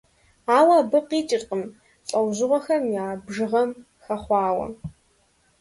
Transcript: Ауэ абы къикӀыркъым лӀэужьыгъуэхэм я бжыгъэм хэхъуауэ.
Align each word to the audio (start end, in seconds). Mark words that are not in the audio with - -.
Ауэ 0.57 0.75
абы 0.81 0.99
къикӀыркъым 1.07 1.63
лӀэужьыгъуэхэм 2.07 2.83
я 3.01 3.05
бжыгъэм 3.25 3.69
хэхъуауэ. 4.03 4.67